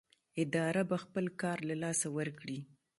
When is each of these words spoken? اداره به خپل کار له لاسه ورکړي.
اداره 0.43 0.83
به 0.89 0.97
خپل 1.03 1.25
کار 1.41 1.57
له 1.69 1.75
لاسه 1.83 2.07
ورکړي. 2.17 2.59